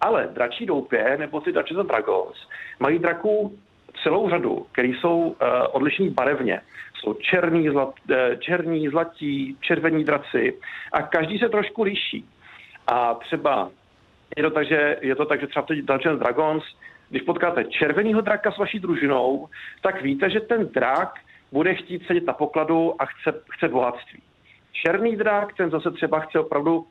[0.01, 2.49] Ale dračí doupě, nebo ty Dungeons and Dragons,
[2.81, 3.59] mají draků
[4.03, 5.35] celou řadu, který jsou uh,
[5.73, 6.61] odlišní barevně.
[6.95, 10.59] Jsou černý, zlat, uh, černý, zlatí, červení draci
[10.93, 12.25] a každý se trošku liší.
[12.87, 13.71] A třeba
[14.37, 16.65] je to tak, že, je to tak, že třeba v Dungeons Dragons,
[17.11, 19.49] když potkáte červeného draka s vaší družinou,
[19.83, 21.15] tak víte, že ten drak
[21.53, 24.23] bude chtít sedět na pokladu a chce, chce bohatství.
[24.73, 26.87] Černý drak, ten zase třeba chce opravdu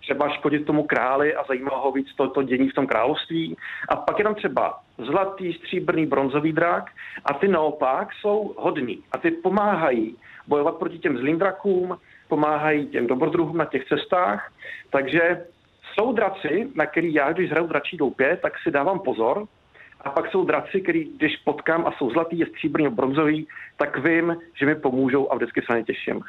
[0.00, 3.56] třeba škodit tomu králi a zajímá ho víc to, to dění v tom království.
[3.88, 6.90] A pak je tam třeba zlatý, stříbrný, bronzový drak
[7.24, 10.16] a ty naopak jsou hodní a ty pomáhají
[10.46, 14.52] bojovat proti těm zlým drakům, pomáhají těm dobrodruhům na těch cestách,
[14.90, 15.46] takže
[15.94, 19.46] jsou draci, na který já, když hraju dračí doupě, tak si dávám pozor,
[20.06, 24.36] a pak jsou draci, který, když potkám a jsou zlatý, je stříbrný bronzový, tak vím,
[24.58, 26.20] že mi pomůžou a vždycky se na ně těším.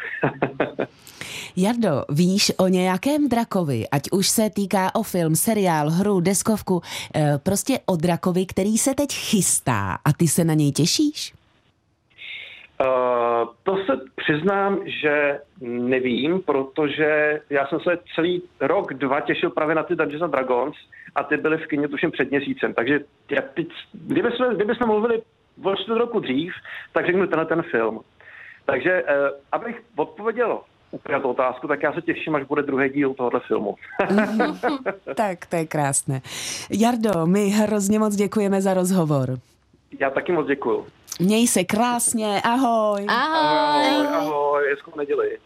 [1.55, 6.81] Jardo, víš o nějakém drakovi, ať už se týká o film, seriál, hru, deskovku,
[7.15, 11.36] eh, prostě o drakovi, který se teď chystá a ty se na něj těšíš?
[12.79, 19.75] Uh, to se přiznám, že nevím, protože já jsem se celý rok, dva těšil právě
[19.75, 20.75] na ty Dungeons and Dragons
[21.15, 22.73] a ty byly v kyně tuším před měsícem.
[22.73, 22.99] Takže
[23.31, 25.21] já teď, kdyby, jsme, kdyby jsme mluvili
[25.63, 26.53] o čtvrt roku dřív,
[26.93, 28.01] tak řeknu tenhle ten film.
[28.65, 29.09] Takže uh,
[29.51, 30.59] abych odpověděl
[30.91, 33.75] úplně tu otázku, tak já se těším, až bude druhý díl tohohle filmu.
[35.15, 36.21] tak, to je krásné.
[36.69, 39.39] Jardo, my hrozně moc děkujeme za rozhovor.
[39.99, 40.85] Já taky moc děkuju.
[41.19, 43.05] Měj se krásně, ahoj.
[43.09, 43.85] Ahoj.
[43.85, 45.37] Ahoj, ahoj, hezkou neděli.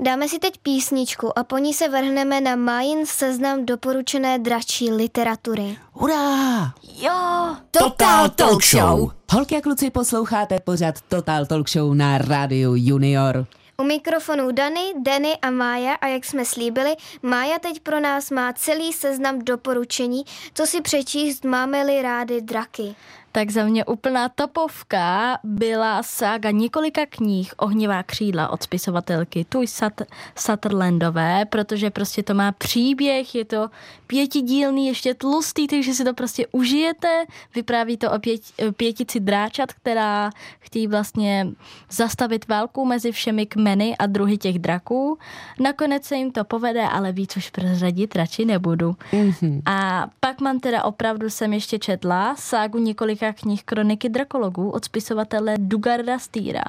[0.00, 5.78] Dáme si teď písničku a po ní se vrhneme na Majin seznam doporučené dračí literatury.
[5.92, 6.72] Hurá!
[6.96, 7.56] Jo!
[7.70, 9.10] Total Talk Show!
[9.32, 13.46] Holky a kluci, posloucháte pořad Total Talk Show na rádiu Junior.
[13.80, 18.52] U mikrofonu Dany, Denny a Mája a jak jsme slíbili, Mája teď pro nás má
[18.52, 22.94] celý seznam doporučení, co si přečíst máme-li rády draky.
[23.32, 30.06] Tak za mě úplná topovka byla sága několika knih Ohnivá křídla od spisovatelky Tuj Sat-
[30.34, 33.70] Sutherlandové, protože prostě to má příběh, je to
[34.06, 37.24] pětidílný, ještě tlustý, takže si to prostě užijete.
[37.54, 38.40] Vypráví to o pět,
[38.76, 41.46] pětici dráčat, která chtějí vlastně
[41.90, 45.18] zastavit válku mezi všemi kmeny a druhy těch draků.
[45.60, 48.96] Nakonec se jim to povede, ale víc už prozradit radši nebudu.
[49.12, 49.62] Mm-hmm.
[49.66, 52.78] A pak mám teda opravdu jsem ještě četla ságu
[53.18, 56.64] několika knih Kroniky drakologů od spisovatele Dugarda Stýra.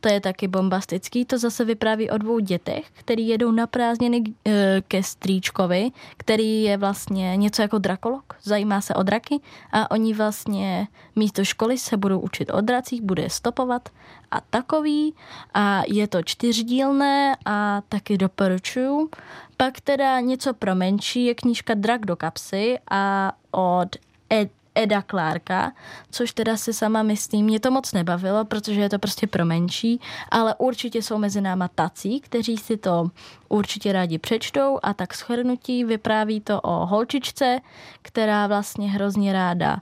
[0.00, 4.82] To je taky bombastický, to zase vypráví o dvou dětech, který jedou na prázdniny eh,
[4.88, 9.40] ke strýčkovi, který je vlastně něco jako drakolog, zajímá se o draky
[9.72, 13.88] a oni vlastně místo školy se budou učit o dracích, bude je stopovat
[14.30, 15.14] a takový
[15.54, 19.10] a je to čtyřdílné a taky doporučuju.
[19.56, 23.88] Pak teda něco pro menší je knížka Drak do kapsy a od
[24.30, 25.72] Ed, Eda Klárka,
[26.10, 30.00] což teda si sama myslím, mě to moc nebavilo, protože je to prostě pro menší,
[30.30, 33.10] ale určitě jsou mezi náma tací, kteří si to
[33.48, 37.60] určitě rádi přečtou a tak shrnutí vypráví to o holčičce,
[38.02, 39.78] která vlastně hrozně ráda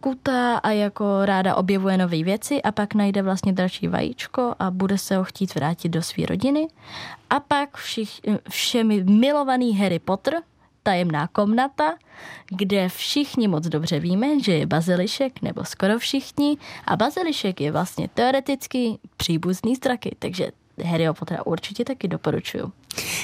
[0.00, 4.98] kutá a jako ráda objevuje nové věci a pak najde vlastně další vajíčko a bude
[4.98, 6.68] se ho chtít vrátit do své rodiny.
[7.30, 10.42] A pak všich, všemi milovaný Harry Potter,
[10.86, 11.94] tajemná komnata,
[12.50, 18.08] kde všichni moc dobře víme, že je bazilišek, nebo skoro všichni, a bazilišek je vlastně
[18.14, 20.50] teoreticky příbuzný z draky, takže
[20.84, 22.72] Harry Pottera určitě taky doporučuju.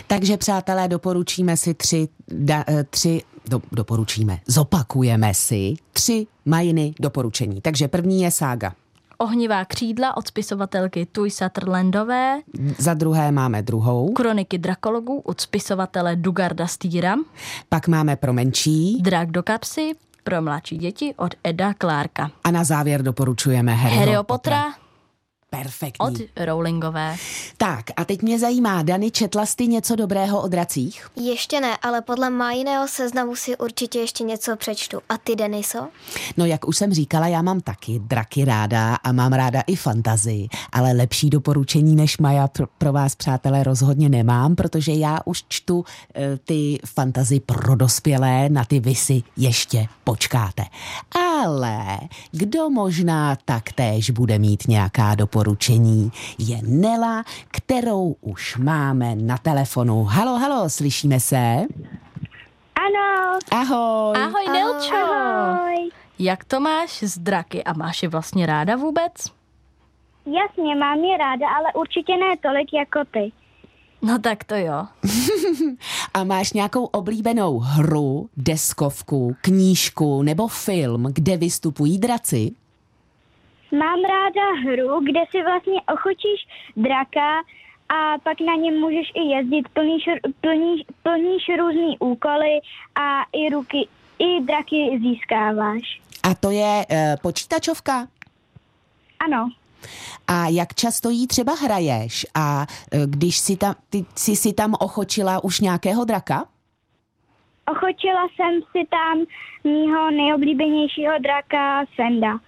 [0.06, 7.60] Takže přátelé, doporučíme si tři, da, eh, tři do, doporučíme, zopakujeme si tři majiny doporučení.
[7.60, 8.74] Takže první je sága.
[9.22, 12.40] Ohnivá křídla od spisovatelky Tuj Sutherlandové.
[12.78, 14.12] Za druhé máme druhou.
[14.12, 17.14] Kroniky drakologů od spisovatele Dugarda Stýra.
[17.68, 19.02] Pak máme pro menší.
[19.02, 19.92] Drak do kapsy
[20.24, 22.30] pro mladší děti od Eda Klárka.
[22.44, 24.62] A na závěr doporučujeme Harryho, Harryho Pottera.
[24.64, 24.81] Pottera
[25.56, 26.06] Perfektní.
[26.06, 27.16] Od Rowlingové.
[27.56, 31.06] Tak a teď mě zajímá, Dany, četla jsi něco dobrého o dracích?
[31.16, 35.00] Ještě ne, ale podle májiného seznamu si určitě ještě něco přečtu.
[35.08, 35.88] A ty, Deniso?
[36.36, 40.48] No jak už jsem říkala, já mám taky draky ráda a mám ráda i fantazii,
[40.72, 45.84] ale lepší doporučení než Maja pro, pro vás, přátelé, rozhodně nemám, protože já už čtu
[46.14, 50.62] e, ty fantazy pro dospělé, na ty vy si ještě počkáte.
[51.34, 51.98] Ale
[52.30, 55.41] kdo možná taktéž bude mít nějaká doporučení,
[56.38, 60.04] je Nela, kterou už máme na telefonu.
[60.04, 61.66] Halo, halo, slyšíme se?
[62.74, 63.38] Ano.
[63.50, 64.16] Ahoj.
[64.16, 64.94] Ahoj, Nelčo.
[64.94, 65.90] Ahoj.
[66.18, 69.12] Jak to máš s draky a máš je vlastně ráda vůbec?
[70.26, 73.32] Jasně, mám je ráda, ale určitě ne tolik jako ty.
[74.02, 74.86] No tak to jo.
[76.14, 82.50] A máš nějakou oblíbenou hru, deskovku, knížku nebo film, kde vystupují draci?
[83.72, 87.38] Mám ráda hru, kde si vlastně ochočíš draka
[87.88, 90.04] a pak na něm můžeš i jezdit, plníš,
[90.40, 92.60] plníš, plníš různý úkoly
[92.94, 96.00] a i ruky, i draky získáváš.
[96.22, 98.06] A to je e, počítačovka?
[99.20, 99.48] Ano.
[100.28, 102.26] A jak často jí třeba hraješ?
[102.34, 106.44] A e, když si tam, ty jsi si tam ochočila už nějakého draka?
[107.70, 109.18] Ochočila jsem si tam
[109.64, 112.38] mýho nejoblíbenějšího draka Senda.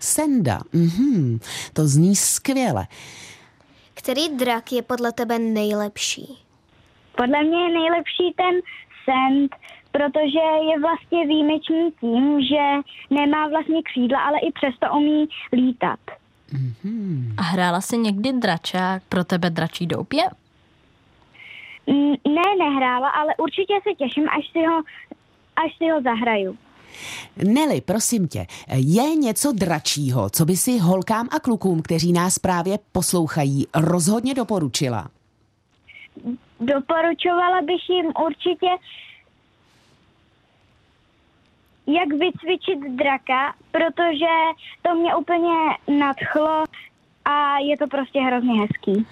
[0.00, 1.38] Senda, mhm,
[1.72, 2.86] to zní skvěle.
[3.94, 6.38] Který drak je podle tebe nejlepší?
[7.16, 8.54] Podle mě je nejlepší ten
[9.04, 9.56] Send,
[9.92, 10.38] protože
[10.72, 16.00] je vlastně výjimečný tím, že nemá vlastně křídla, ale i přesto umí lítat.
[17.36, 20.22] A hrála jsi někdy dračák pro tebe dračí doupě?
[21.86, 24.82] Mm, Ne, nehrála, ale určitě se těším, až si ho,
[25.64, 26.56] až si ho zahraju.
[27.44, 32.78] Neli, prosím tě, je něco dračího, co by si holkám a klukům, kteří nás právě
[32.92, 35.08] poslouchají, rozhodně doporučila?
[36.60, 38.66] Doporučovala bych jim určitě,
[41.86, 44.34] jak vycvičit draka, protože
[44.82, 45.54] to mě úplně
[45.98, 46.64] nadchlo
[47.24, 49.06] a je to prostě hrozně hezký.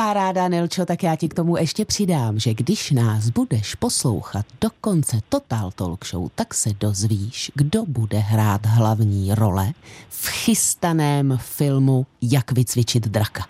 [0.00, 4.68] Paráda, Nelčo, tak já ti k tomu ještě přidám, že když nás budeš poslouchat do
[4.80, 9.72] konce Total Talk Show, tak se dozvíš, kdo bude hrát hlavní role
[10.08, 13.46] v chystaném filmu Jak vycvičit draka.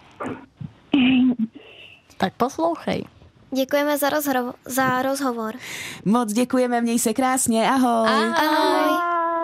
[2.17, 3.05] Tak poslouchej.
[3.57, 5.55] Děkujeme za, rozhro- za rozhovor.
[6.05, 8.09] Moc děkujeme, měj se krásně, ahoj.
[8.09, 8.35] Ahoj.
[8.37, 9.36] Ahoj.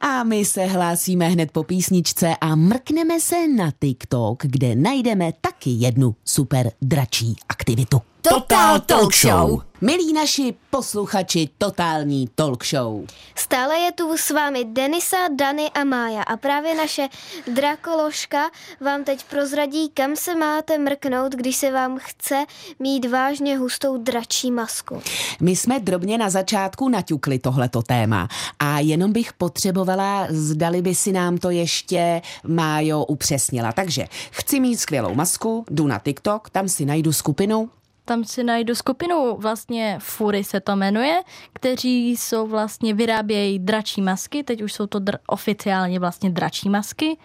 [0.00, 5.70] A my se hlásíme hned po písničce a mrkneme se na TikTok, kde najdeme taky
[5.70, 8.00] jednu super dračí aktivitu.
[8.22, 9.62] Total Talk Show.
[9.84, 13.06] Milí naši posluchači Totální Talk Show.
[13.34, 17.08] Stále je tu s vámi Denisa, Dany a Mája a právě naše
[17.52, 22.44] drakoložka vám teď prozradí, kam se máte mrknout, když se vám chce
[22.78, 25.02] mít vážně hustou dračí masku.
[25.40, 31.12] My jsme drobně na začátku naťukli tohleto téma a jenom bych potřebovala, zdali by si
[31.12, 33.72] nám to ještě Májo upřesnila.
[33.72, 37.70] Takže chci mít skvělou masku, jdu na TikTok, tam si najdu skupinu
[38.04, 44.42] Tam si najdu skupinu, vlastně Fury se to jmenuje, kteří jsou vlastně, vyrábějí dračí masky,
[44.42, 47.18] teď už jsou to dr- oficiálně vlastně dračí masky,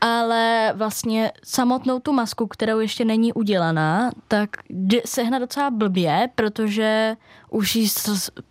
[0.00, 7.16] ale vlastně samotnou tu masku, kterou ještě není udělaná, tak jde sehnat docela blbě, protože
[7.50, 7.88] už jí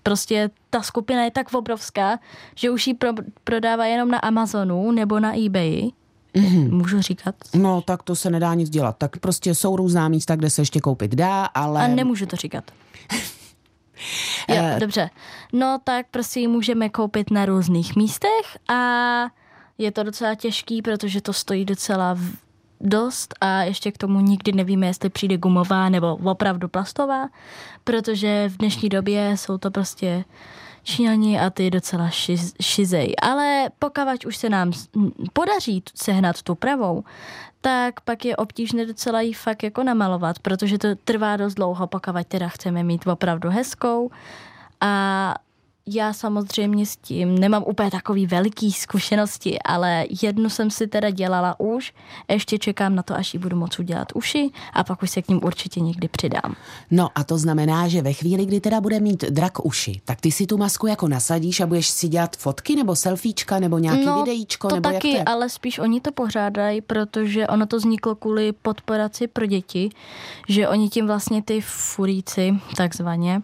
[0.04, 2.19] prostě ta skupina je tak obrovská,
[2.56, 3.10] že už ji pro,
[3.43, 5.91] prodává jenom na Amazonu nebo na eBay.
[6.35, 6.71] Mm-hmm.
[6.71, 7.35] Můžu říkat?
[7.53, 8.97] No, tak to se nedá nic dělat.
[8.97, 11.83] Tak prostě jsou různá místa, kde se ještě koupit dá, ale...
[11.83, 12.71] A nemůžu to říkat.
[14.47, 15.09] jo, dobře.
[15.53, 18.83] No tak prostě ji můžeme koupit na různých místech a
[19.77, 22.17] je to docela těžký, protože to stojí docela
[22.81, 27.29] dost a ještě k tomu nikdy nevíme, jestli přijde gumová nebo opravdu plastová,
[27.83, 30.23] protože v dnešní době jsou to prostě
[30.83, 33.13] Číňani a ty docela šiz, šizej.
[33.21, 34.71] Ale pokud už se nám
[35.33, 37.03] podaří sehnat tu pravou,
[37.61, 42.27] tak pak je obtížné docela ji fakt jako namalovat, protože to trvá dost dlouho, pokud
[42.27, 44.11] teda chceme mít opravdu hezkou.
[44.81, 45.35] A
[45.85, 51.59] já samozřejmě s tím nemám úplně takový veliký zkušenosti, ale jednu jsem si teda dělala
[51.59, 51.93] už,
[52.27, 55.27] ještě čekám na to, až ji budu moct udělat uši a pak už se k
[55.27, 56.55] ním určitě někdy přidám.
[56.91, 60.31] No a to znamená, že ve chvíli, kdy teda bude mít drak uši, tak ty
[60.31, 64.67] si tu masku jako nasadíš a budeš si dělat fotky nebo selfiečka nebo nějaký videíčko
[64.67, 65.23] No, to nebo taky, jak to je?
[65.23, 69.89] ale spíš oni to pořádají, protože ono to vzniklo kvůli podporaci pro děti,
[70.49, 73.41] že oni tím vlastně ty furíci, takzvaně,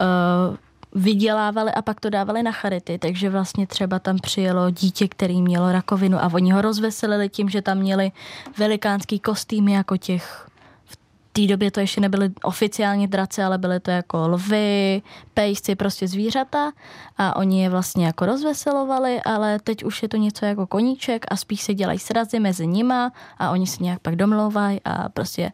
[0.00, 0.56] uh,
[0.94, 5.72] vydělávali a pak to dávali na charity, takže vlastně třeba tam přijelo dítě, který mělo
[5.72, 8.12] rakovinu a oni ho rozveselili tím, že tam měli
[8.58, 10.46] velikánský kostýmy jako těch
[10.84, 10.96] v
[11.32, 15.02] té době to ještě nebyly oficiálně drace, ale byly to jako lvy,
[15.34, 16.72] pejsci, prostě zvířata
[17.18, 21.36] a oni je vlastně jako rozveselovali, ale teď už je to něco jako koníček a
[21.36, 25.52] spíš se dělají srazy mezi nima a oni se nějak pak domlouvají a prostě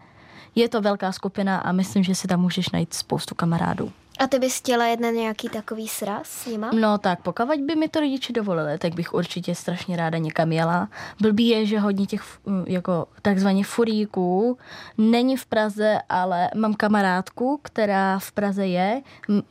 [0.54, 3.92] je to velká skupina a myslím, že si tam můžeš najít spoustu kamarádů.
[4.18, 6.70] A ty bys chtěla jeden nějaký takový sraz s nima?
[6.80, 10.88] No tak, pokud by mi to rodiče dovolili, tak bych určitě strašně ráda někam jela.
[11.20, 12.22] Blbý je, že hodně těch
[12.66, 14.58] jako takzvaně furíků
[14.98, 19.02] není v Praze, ale mám kamarádku, která v Praze je,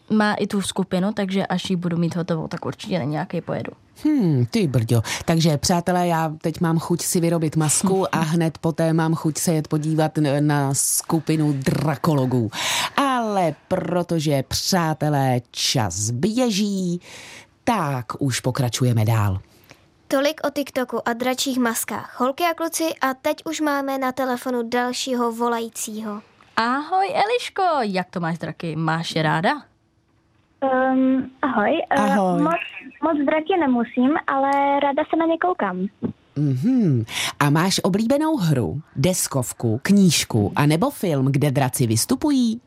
[0.10, 3.72] má i tu skupinu, takže až ji budu mít hotovou, tak určitě na nějaký pojedu.
[4.04, 5.02] Hmm, ty brďo.
[5.26, 9.54] Takže přátelé, já teď mám chuť si vyrobit masku a hned poté mám chuť se
[9.54, 12.52] jet podívat na skupinu drakologů.
[12.98, 17.02] Ale protože přátelé čas běží,
[17.64, 19.40] tak už pokračujeme dál.
[20.08, 22.20] Tolik o TikToku a dračích maskách.
[22.20, 26.22] Holky a kluci a teď už máme na telefonu dalšího volajícího.
[26.56, 28.76] Ahoj Eliško, jak to máš draky?
[28.76, 29.75] Máš je ráda?
[30.66, 31.72] Um, ahoj.
[31.98, 32.42] Uh, Ahoj.
[32.42, 32.62] Moc,
[33.04, 35.88] moc draky nemusím, ale ráda se na ně koukám.
[36.36, 37.06] Mhm.
[37.40, 42.62] A máš oblíbenou hru, deskovku, knížku a nebo film, kde draci vystupují?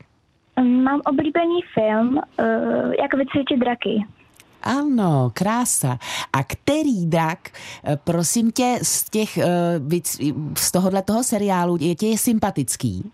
[0.56, 4.04] Um, mám oblíbený film, uh, jak vycvičit draky.
[4.62, 5.98] Ano, krása.
[6.32, 7.38] A který drak,
[7.84, 9.80] eh, prosím tě, z těch, eh,
[10.56, 13.10] z tohohle toho seriálu je ti je sympatický?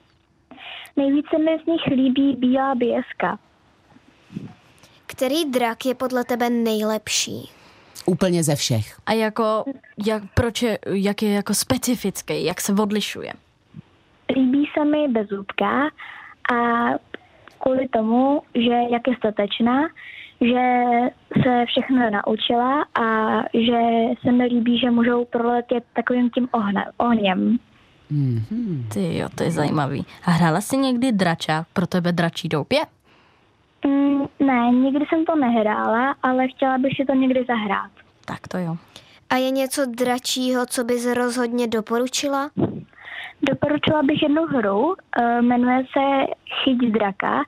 [0.96, 3.38] Nejvíce mi z nich líbí Bílá běska.
[5.16, 7.50] Který drak je podle tebe nejlepší?
[8.06, 8.98] Úplně ze všech.
[9.06, 9.64] A jako,
[10.06, 13.32] jak, proč je, jak je jako specifický, jak se odlišuje?
[14.36, 15.90] Líbí se mi bezúbka
[16.54, 16.88] a
[17.58, 19.82] kvůli tomu, že jak je statečná,
[20.40, 20.62] že
[21.42, 23.80] se všechno naučila a že
[24.22, 27.58] se mi líbí, že můžou proletět takovým tím ohne, ohněm.
[28.94, 30.06] Ty jo, to je zajímavý.
[30.24, 32.80] A hrála jsi někdy dračák, pro tebe dračí doupě?
[33.86, 37.90] Mm, ne, nikdy jsem to nehrála, ale chtěla bych si to někdy zahrát.
[38.24, 38.76] Tak to jo.
[39.30, 42.50] A je něco dračího, co bys rozhodně doporučila?
[43.42, 46.32] Doporučila bych jednu hru, eh, jmenuje se
[46.64, 47.42] Chyť draka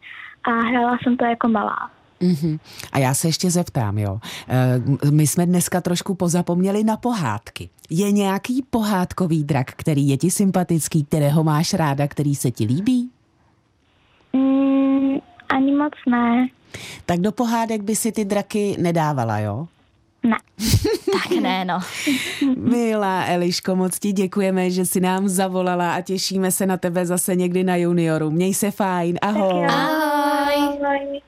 [0.45, 1.91] a hrála jsem to jako malá.
[2.21, 2.59] Mhm.
[2.93, 4.19] A já se ještě zeptám, jo.
[4.49, 7.69] Eh, My jsme dneska trošku pozapomněli na pohádky.
[7.91, 13.06] Je nějaký pohádkový drak, který je ti sympatický, kterého máš ráda, který se ti líbí?
[15.79, 16.49] Moc ne.
[17.07, 19.69] Tak do pohádek by si ty draky nedávala, jo?
[20.23, 20.37] Ne.
[21.13, 21.81] Tak ne, no.
[22.57, 27.37] Milá Eliško, moc ti děkujeme, že si nám zavolala a těšíme se na tebe zase
[27.37, 28.31] někdy na junioru.
[28.31, 29.67] Měj se fajn, ahoj.
[29.67, 31.21] Ahoj.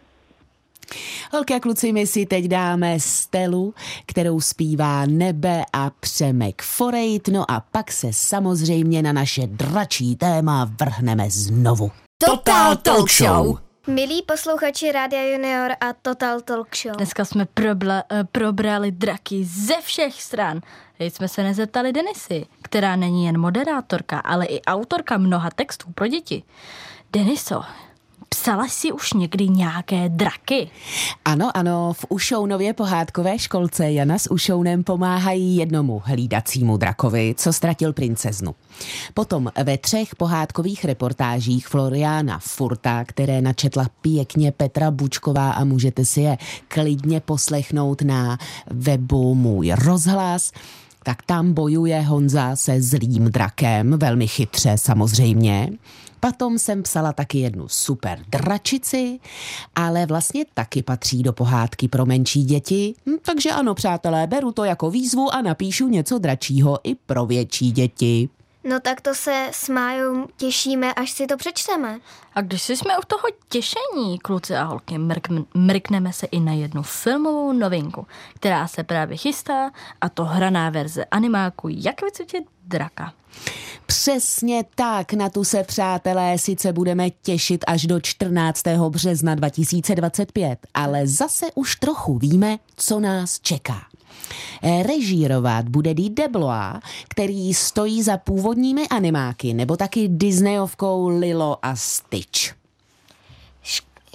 [1.32, 3.74] Holky a kluci, my si teď dáme Stelu,
[4.06, 10.70] kterou zpívá Nebe a Přemek Forejt, no a pak se samozřejmě na naše dračí téma
[10.80, 11.90] vrhneme znovu.
[12.18, 13.58] Total Talk Show.
[13.88, 16.96] Milí posluchači Rádia Junior a Total Talk Show.
[16.96, 20.60] Dneska jsme probla, eh, probrali draky ze všech stran.
[20.98, 26.06] Teď jsme se nezeptali Denisy, která není jen moderátorka, ale i autorka mnoha textů pro
[26.06, 26.42] děti.
[27.12, 27.62] Deniso,
[28.28, 30.70] psala jsi už někdy nějaké draky?
[31.24, 37.92] Ano, ano, v Ušounově pohádkové školce Jana s Ušounem pomáhají jednomu hlídacímu drakovi, co ztratil
[37.92, 38.54] princeznu.
[39.14, 46.20] Potom ve třech pohádkových reportážích Floriana Furta, které načetla pěkně Petra Bučková a můžete si
[46.20, 46.38] je
[46.68, 48.38] klidně poslechnout na
[48.70, 50.52] webu Můj rozhlas,
[51.08, 55.70] tak tam bojuje Honza se zlým drakem, velmi chytře samozřejmě.
[56.20, 59.18] Potom jsem psala taky jednu super dračici,
[59.74, 62.94] ale vlastně taky patří do pohádky pro menší děti.
[63.06, 67.72] Hm, takže ano, přátelé, beru to jako výzvu a napíšu něco dračího i pro větší
[67.72, 68.28] děti.
[68.68, 71.98] No tak to se s Májou těšíme, až si to přečteme.
[72.34, 76.52] A když si jsme u toho těšení, kluci a holky, mrk, mrkneme se i na
[76.52, 83.12] jednu filmovou novinku, která se právě chystá, a to hraná verze animáku Jak vycvičit draka.
[83.86, 88.62] Přesně tak, na tu se, přátelé, sice budeme těšit až do 14.
[88.88, 93.87] března 2025, ale zase už trochu víme, co nás čeká.
[94.62, 102.58] Režírovat bude Dee Deblois, který stojí za původními animáky, nebo taky Disneyovkou Lilo a Stitch.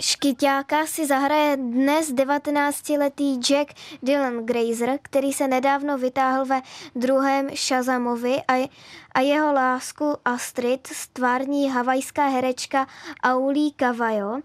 [0.02, 3.74] Škyťáka si zahraje dnes 19-letý Jack
[4.04, 6.62] Dylan Grazer, který se nedávno vytáhl ve
[6.96, 8.70] druhém Shazamovi a,
[9.16, 12.88] a jeho lásku Astrid stvární havajská herečka
[13.24, 14.42] Auli Kavajo.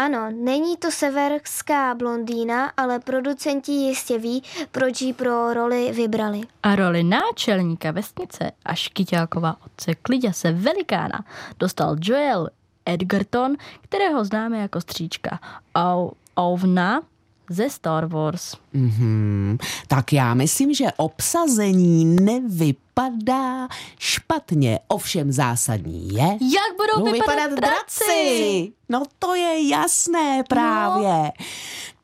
[0.00, 4.42] Ano, není to severská blondýna, ale producenti jistě ví,
[4.72, 6.40] proč ji pro roli vybrali.
[6.62, 11.24] A roli náčelníka vesnice a Škyťákova otce Kliďase Velikána
[11.58, 12.48] dostal Joel
[12.86, 15.40] Edgerton, kterého známe jako stříčka
[15.74, 17.02] Au- Ovna
[17.50, 18.56] ze Star Wars.
[18.74, 19.58] Mm-hmm.
[19.88, 23.68] Tak já myslím, že obsazení nevypadá
[23.98, 26.24] špatně, ovšem zásadní je...
[26.40, 28.72] Jak budou budou vypadat, vypadat draci?
[28.88, 31.22] No to je jasné právě.
[31.22, 31.30] No.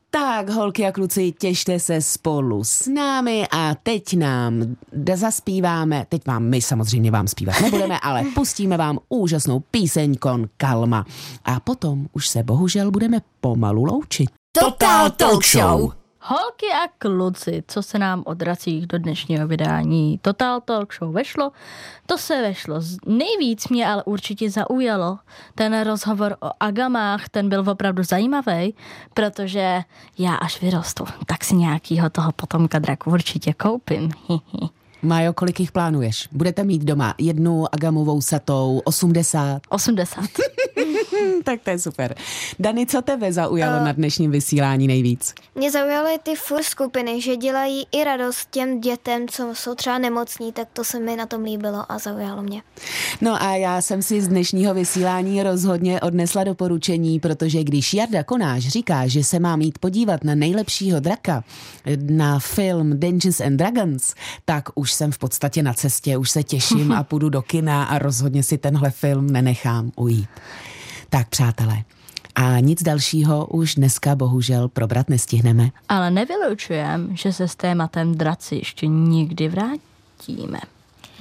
[0.09, 4.75] Tak, holky a kluci, těšte se spolu s námi a teď nám
[5.13, 11.05] zaspíváme, teď vám, my samozřejmě vám zpívat nebudeme, ale pustíme vám úžasnou píseň Kon Kalma.
[11.45, 14.29] A potom už se bohužel budeme pomalu loučit.
[14.59, 15.91] Total Talk Show!
[16.21, 21.51] Holky a kluci, co se nám od dracích do dnešního vydání Total Talk Show vešlo,
[22.05, 22.81] to se vešlo.
[23.05, 25.19] Nejvíc mě ale určitě zaujalo
[25.55, 28.73] ten rozhovor o agamách, ten byl opravdu zajímavý,
[29.13, 29.81] protože
[30.17, 34.11] já až vyrostu, tak si nějakýho toho potomka draku určitě koupím.
[35.01, 36.29] Majo, kolik jich plánuješ?
[36.31, 39.61] Budete mít doma jednu agamovou satou, 80?
[39.69, 40.21] 80.
[41.43, 42.15] tak to je super.
[42.59, 45.33] Dani, co tebe zaujalo uh, na dnešním vysílání nejvíc?
[45.55, 50.51] Mě zaujaly ty fur skupiny, že dělají i radost těm dětem, co jsou třeba nemocní,
[50.51, 52.61] tak to se mi na tom líbilo a zaujalo mě.
[53.21, 58.67] No a já jsem si z dnešního vysílání rozhodně odnesla doporučení, protože když Jarda Konáš
[58.67, 61.43] říká, že se má mít podívat na nejlepšího draka,
[62.09, 64.13] na film Dungeons and Dragons,
[64.45, 67.99] tak už jsem v podstatě na cestě, už se těším a půjdu do kina a
[67.99, 70.29] rozhodně si tenhle film nenechám ujít.
[71.15, 71.83] Tak přátelé,
[72.35, 75.69] a nic dalšího už dneska bohužel probrat nestihneme.
[75.89, 80.59] Ale nevylučujem, že se s tématem draci ještě nikdy vrátíme.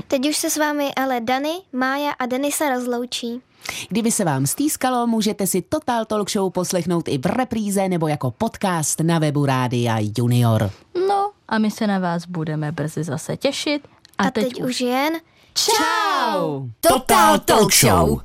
[0.08, 3.40] Teď už se s vámi ale Dany, Mája a Denisa rozloučí.
[3.88, 8.30] Kdyby se vám stýskalo, můžete si Total Talk Show poslechnout i v repríze nebo jako
[8.30, 10.70] podcast na webu Rádia Junior.
[11.08, 13.88] No a my se na vás budeme brzy zase těšit.
[14.18, 15.12] A, a teď, teď už jen...
[15.54, 16.68] Čau!
[16.80, 18.20] Total Talk Show!